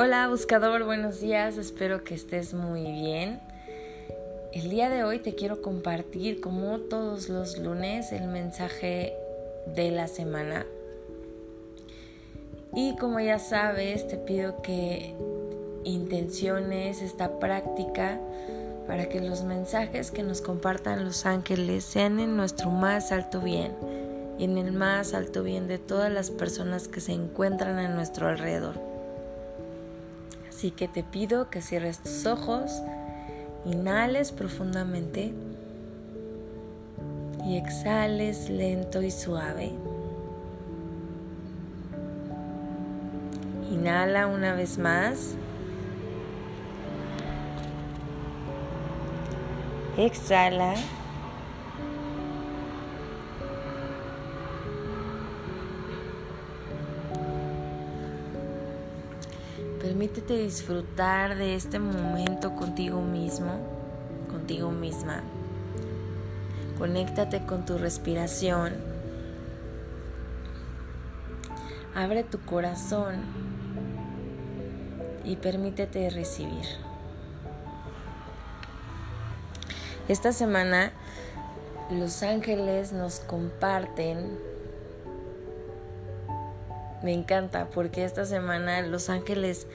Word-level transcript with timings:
Hola 0.00 0.28
buscador, 0.28 0.84
buenos 0.84 1.20
días, 1.20 1.58
espero 1.58 2.04
que 2.04 2.14
estés 2.14 2.54
muy 2.54 2.82
bien. 2.84 3.40
El 4.52 4.70
día 4.70 4.90
de 4.90 5.02
hoy 5.02 5.18
te 5.18 5.34
quiero 5.34 5.60
compartir, 5.60 6.40
como 6.40 6.78
todos 6.78 7.28
los 7.28 7.58
lunes, 7.58 8.12
el 8.12 8.28
mensaje 8.28 9.12
de 9.74 9.90
la 9.90 10.06
semana. 10.06 10.66
Y 12.76 12.94
como 12.94 13.18
ya 13.18 13.40
sabes, 13.40 14.06
te 14.06 14.16
pido 14.18 14.62
que 14.62 15.16
intenciones 15.82 17.02
esta 17.02 17.40
práctica 17.40 18.20
para 18.86 19.08
que 19.08 19.18
los 19.18 19.42
mensajes 19.42 20.12
que 20.12 20.22
nos 20.22 20.42
compartan 20.42 21.04
los 21.04 21.26
ángeles 21.26 21.82
sean 21.82 22.20
en 22.20 22.36
nuestro 22.36 22.70
más 22.70 23.10
alto 23.10 23.40
bien 23.40 23.72
y 24.38 24.44
en 24.44 24.58
el 24.58 24.70
más 24.70 25.12
alto 25.12 25.42
bien 25.42 25.66
de 25.66 25.78
todas 25.78 26.12
las 26.12 26.30
personas 26.30 26.86
que 26.86 27.00
se 27.00 27.14
encuentran 27.14 27.80
a 27.80 27.88
nuestro 27.88 28.28
alrededor. 28.28 28.97
Así 30.58 30.72
que 30.72 30.88
te 30.88 31.04
pido 31.04 31.50
que 31.50 31.62
cierres 31.62 32.00
tus 32.00 32.26
ojos, 32.26 32.82
inhales 33.64 34.32
profundamente 34.32 35.32
y 37.46 37.56
exhales 37.56 38.50
lento 38.50 39.00
y 39.00 39.12
suave. 39.12 39.70
Inhala 43.70 44.26
una 44.26 44.52
vez 44.56 44.78
más. 44.78 45.36
Exhala. 49.96 50.74
Permítete 59.88 60.34
disfrutar 60.34 61.34
de 61.36 61.54
este 61.54 61.78
momento 61.78 62.54
contigo 62.54 63.00
mismo, 63.00 63.58
contigo 64.30 64.70
misma. 64.70 65.22
Conéctate 66.76 67.46
con 67.46 67.64
tu 67.64 67.78
respiración. 67.78 68.74
Abre 71.94 72.22
tu 72.22 72.38
corazón 72.38 73.14
y 75.24 75.36
permítete 75.36 76.10
recibir. 76.10 76.66
Esta 80.06 80.34
semana 80.34 80.92
los 81.90 82.22
ángeles 82.22 82.92
nos 82.92 83.20
comparten 83.20 84.38
me 87.02 87.12
encanta 87.12 87.66
porque 87.66 88.04
esta 88.04 88.24
semana 88.24 88.82
Los 88.82 89.08
Ángeles 89.08 89.66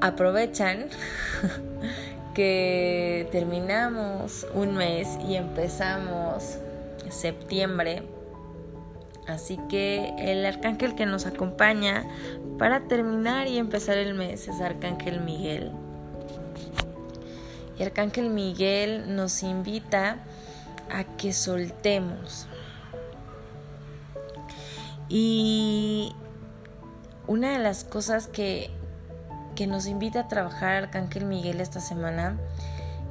aprovechan 0.00 0.86
que 2.34 3.28
terminamos 3.32 4.46
un 4.54 4.74
mes 4.74 5.18
y 5.26 5.36
empezamos 5.36 6.58
septiembre. 7.10 8.02
Así 9.26 9.58
que 9.68 10.14
el 10.18 10.44
arcángel 10.46 10.94
que 10.94 11.06
nos 11.06 11.26
acompaña 11.26 12.04
para 12.58 12.82
terminar 12.82 13.48
y 13.48 13.58
empezar 13.58 13.98
el 13.98 14.14
mes 14.14 14.46
es 14.46 14.60
Arcángel 14.60 15.20
Miguel. 15.20 15.72
Y 17.78 17.82
Arcángel 17.82 18.30
Miguel 18.30 19.16
nos 19.16 19.42
invita 19.42 20.18
a 20.90 21.04
que 21.16 21.32
soltemos, 21.32 22.46
y 25.08 26.12
una 27.26 27.52
de 27.52 27.58
las 27.58 27.84
cosas 27.84 28.28
que, 28.28 28.70
que 29.54 29.66
nos 29.66 29.86
invita 29.86 30.20
a 30.20 30.28
trabajar 30.28 30.84
Arcángel 30.84 31.24
Miguel 31.24 31.60
esta 31.60 31.80
semana 31.80 32.38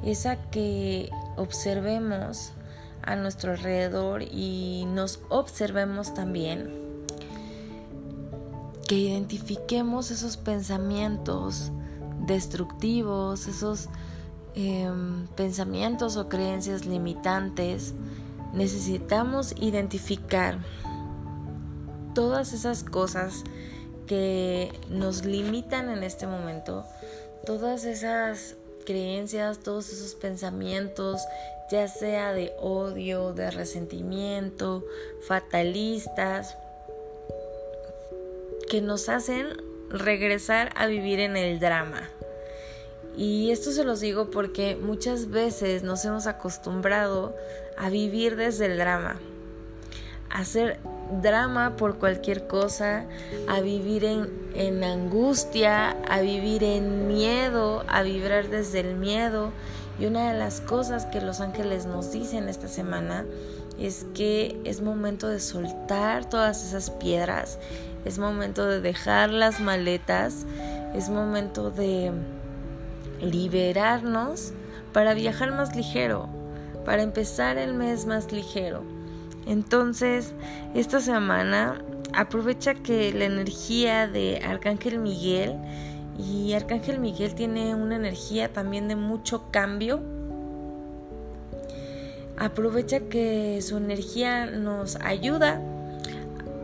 es 0.02 0.26
a 0.26 0.36
que 0.50 1.10
observemos 1.36 2.52
a 3.02 3.16
nuestro 3.16 3.52
alrededor 3.52 4.22
y 4.22 4.84
nos 4.88 5.20
observemos 5.28 6.12
también, 6.12 6.70
que 8.88 8.96
identifiquemos 8.96 10.10
esos 10.10 10.36
pensamientos 10.36 11.70
destructivos, 12.26 13.46
esos 13.46 13.88
em, 14.54 15.26
pensamientos 15.36 16.16
o 16.16 16.28
creencias 16.28 16.84
limitantes. 16.84 17.94
Necesitamos 18.52 19.54
identificar 19.60 20.58
todas 22.16 22.54
esas 22.54 22.82
cosas 22.82 23.44
que 24.06 24.72
nos 24.88 25.26
limitan 25.26 25.90
en 25.90 26.02
este 26.02 26.26
momento, 26.26 26.86
todas 27.44 27.84
esas 27.84 28.56
creencias, 28.86 29.58
todos 29.58 29.92
esos 29.92 30.14
pensamientos, 30.14 31.20
ya 31.70 31.88
sea 31.88 32.32
de 32.32 32.54
odio, 32.58 33.34
de 33.34 33.50
resentimiento, 33.50 34.82
fatalistas, 35.28 36.56
que 38.70 38.80
nos 38.80 39.10
hacen 39.10 39.48
regresar 39.90 40.72
a 40.74 40.86
vivir 40.86 41.20
en 41.20 41.36
el 41.36 41.60
drama. 41.60 42.08
Y 43.14 43.50
esto 43.50 43.72
se 43.72 43.84
los 43.84 44.00
digo 44.00 44.30
porque 44.30 44.74
muchas 44.74 45.28
veces 45.28 45.82
nos 45.82 46.02
hemos 46.06 46.26
acostumbrado 46.26 47.36
a 47.76 47.90
vivir 47.90 48.36
desde 48.36 48.64
el 48.64 48.78
drama, 48.78 49.20
a 50.30 50.46
drama 51.22 51.76
por 51.76 51.98
cualquier 51.98 52.46
cosa, 52.46 53.04
a 53.48 53.60
vivir 53.60 54.04
en, 54.04 54.28
en, 54.54 54.84
angustia, 54.84 55.96
a 56.08 56.20
vivir 56.20 56.64
en 56.64 57.06
miedo, 57.06 57.84
a 57.88 58.02
vibrar 58.02 58.48
desde 58.48 58.80
el 58.80 58.96
miedo. 58.96 59.52
Y 59.98 60.06
una 60.06 60.32
de 60.32 60.38
las 60.38 60.60
cosas 60.60 61.06
que 61.06 61.20
los 61.20 61.40
ángeles 61.40 61.86
nos 61.86 62.12
dicen 62.12 62.48
esta 62.48 62.68
semana 62.68 63.24
es 63.78 64.06
que 64.14 64.60
es 64.64 64.80
momento 64.80 65.28
de 65.28 65.40
soltar 65.40 66.28
todas 66.28 66.64
esas 66.64 66.90
piedras, 66.90 67.58
es 68.04 68.18
momento 68.18 68.66
de 68.66 68.80
dejar 68.80 69.30
las 69.30 69.60
maletas, 69.60 70.46
es 70.94 71.08
momento 71.08 71.70
de 71.70 72.12
liberarnos 73.20 74.52
para 74.92 75.14
viajar 75.14 75.52
más 75.52 75.74
ligero, 75.76 76.28
para 76.84 77.02
empezar 77.02 77.58
el 77.58 77.74
mes 77.74 78.06
más 78.06 78.32
ligero. 78.32 78.82
Entonces, 79.46 80.32
esta 80.74 81.00
semana 81.00 81.82
aprovecha 82.12 82.74
que 82.74 83.12
la 83.12 83.26
energía 83.26 84.08
de 84.08 84.38
Arcángel 84.44 84.98
Miguel 84.98 85.56
y 86.18 86.52
Arcángel 86.54 86.98
Miguel 86.98 87.34
tiene 87.34 87.74
una 87.74 87.96
energía 87.96 88.52
también 88.52 88.88
de 88.88 88.96
mucho 88.96 89.50
cambio. 89.50 90.00
Aprovecha 92.36 93.00
que 93.00 93.60
su 93.62 93.76
energía 93.76 94.46
nos 94.46 94.96
ayuda 94.96 95.60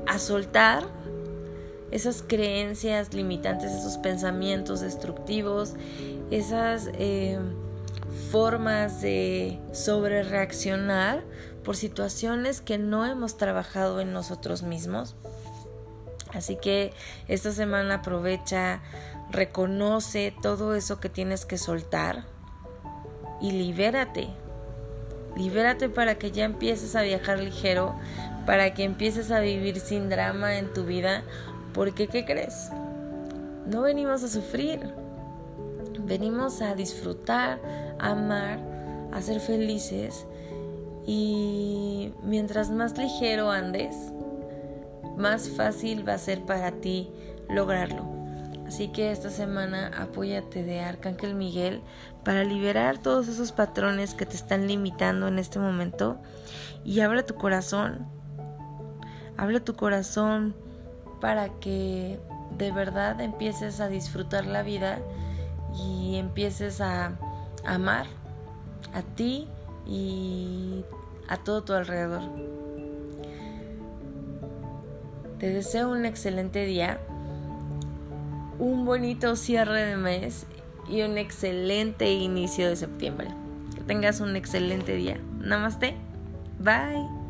a 0.07 0.19
soltar 0.19 0.85
esas 1.91 2.25
creencias 2.27 3.15
limitantes, 3.15 3.71
esos 3.71 3.99
pensamientos 3.99 4.81
destructivos, 4.81 5.75
esas 6.31 6.91
eh, 6.95 7.39
formas 8.31 9.03
de 9.03 9.59
sobre 9.73 10.23
reaccionar 10.23 11.23
por 11.65 11.77
situaciones 11.77 12.61
que 12.61 12.79
no 12.79 13.07
hemos 13.07 13.37
trabajado 13.37 14.01
en 14.01 14.13
nosotros 14.13 14.63
mismos. 14.63 15.15
Así 16.33 16.57
que 16.57 16.93
esta 17.29 17.53
semana 17.53 17.97
aprovecha, 17.97 18.81
reconoce 19.31 20.35
todo 20.43 20.75
eso 20.75 20.99
que 20.99 21.09
tienes 21.09 21.45
que 21.45 21.59
soltar 21.59 22.25
y 23.41 23.53
libérate. 23.53 24.29
Libérate 25.37 25.89
para 25.89 26.17
que 26.17 26.31
ya 26.31 26.45
empieces 26.45 26.97
a 26.97 27.03
viajar 27.03 27.39
ligero, 27.39 27.95
para 28.47 28.75
que 28.75 28.85
empieces 28.85 29.31
a 29.31 29.41
vivir 29.41 29.81
sin 29.81 30.09
drama 30.09 30.59
en 30.59 30.73
tu 30.73 30.85
vida, 30.85 31.23
porque 31.75 32.09
¿qué 32.09 32.25
crees? 32.25 32.71
No 33.67 33.83
venimos 33.83 34.23
a 34.23 34.29
sufrir, 34.29 34.81
venimos 36.01 36.61
a 36.61 36.75
disfrutar, 36.75 37.61
a 37.99 38.11
amar, 38.11 38.59
a 39.13 39.23
ser 39.23 39.41
felices 39.41 40.27
y 41.07 42.13
mientras 42.23 42.71
más 42.71 42.97
ligero 42.97 43.51
andes, 43.51 43.97
más 45.17 45.49
fácil 45.49 46.09
va 46.09 46.15
a 46.15 46.19
ser 46.19 46.43
para 46.43 46.73
ti 46.73 47.11
lograrlo. 47.49 48.11
Así 48.67 48.89
que 48.89 49.13
esta 49.13 49.29
semana 49.29 49.91
apóyate 49.99 50.63
de 50.63 50.81
Arcángel 50.81 51.35
Miguel 51.35 51.83
para 52.25 52.43
liberar 52.45 52.97
todos 52.97 53.29
esos 53.29 53.53
patrones 53.53 54.15
que 54.15 54.25
te 54.25 54.37
están 54.37 54.67
limitando 54.67 55.29
en 55.29 55.39
este 55.39 55.59
momento 55.59 56.19
y 56.85 57.01
abre 57.01 57.23
tu 57.23 57.35
corazón. 57.35 58.07
Abre 59.37 59.61
tu 59.61 59.75
corazón 59.75 60.55
para 61.21 61.51
que 61.61 62.19
de 62.57 62.73
verdad 62.73 63.21
empieces 63.21 63.81
a 63.81 63.89
disfrutar 63.89 64.47
la 64.47 64.63
vida 64.63 65.01
y 65.77 66.17
empieces 66.17 66.81
a 66.81 67.19
amar 67.65 68.07
a 68.95 69.03
ti 69.03 69.49
y 69.87 70.85
a 71.29 71.39
todo 71.39 71.63
tu 71.63 71.73
alrededor. 71.73 72.23
Te 75.39 75.49
deseo 75.49 75.91
un 75.91 76.05
excelente 76.05 76.65
día, 76.65 77.01
un 78.59 78.85
bonito 78.85 79.35
cierre 79.35 79.85
de 79.85 79.97
mes 79.97 80.47
y 80.89 81.03
un 81.03 81.19
excelente 81.19 82.13
inicio 82.13 82.69
de 82.69 82.77
septiembre. 82.77 83.29
Que 83.75 83.81
tengas 83.83 84.21
un 84.21 84.37
excelente 84.37 84.95
día. 84.95 85.19
Namaste. 85.41 85.97
Bye. 86.61 87.22